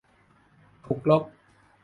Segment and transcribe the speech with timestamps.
[0.85, 1.23] ถูกลบ